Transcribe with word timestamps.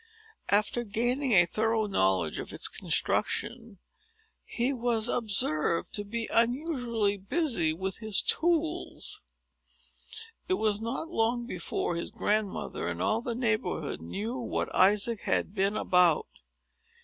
After 0.49 0.83
gaining 0.83 1.33
a 1.33 1.45
thorough 1.45 1.85
knowledge 1.85 2.39
of 2.39 2.51
its 2.51 2.67
construction, 2.67 3.77
he 4.43 4.73
was 4.73 5.07
observed 5.07 5.93
to 5.93 6.03
be 6.03 6.27
unusually 6.33 7.17
busy 7.17 7.71
with 7.71 7.97
his 7.97 8.23
tools. 8.23 9.21
It 10.49 10.55
was 10.55 10.81
not 10.81 11.09
long 11.09 11.45
before 11.45 11.95
his 11.97 12.09
grandmother, 12.09 12.87
and 12.87 12.99
all 12.99 13.21
the 13.21 13.35
neighborhood, 13.35 14.01
knew 14.01 14.39
what 14.39 14.73
Isaac 14.75 15.21
had 15.25 15.53
been 15.53 15.77
about. 15.77 16.25